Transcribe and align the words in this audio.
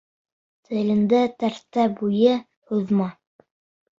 Теленде 0.69 1.19
тәртә 1.43 1.85
буйы 1.99 2.33
һуҙма. 2.71 3.13